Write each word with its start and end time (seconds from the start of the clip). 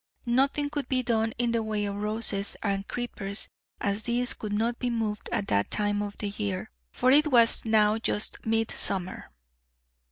Nothing 0.25 0.71
could 0.71 0.89
be 0.89 1.03
done 1.03 1.31
in 1.37 1.51
the 1.51 1.61
way 1.61 1.85
of 1.85 1.95
roses 1.97 2.57
and 2.63 2.87
creepers, 2.87 3.47
as 3.79 4.01
these 4.01 4.33
could 4.33 4.51
not 4.51 4.79
be 4.79 4.89
moved 4.89 5.29
at 5.31 5.45
that 5.49 5.69
time 5.69 6.01
of 6.01 6.19
year, 6.23 6.71
for 6.91 7.11
it 7.11 7.27
was 7.27 7.65
now 7.65 7.99
just 7.99 8.43
midsummer. 8.43 9.29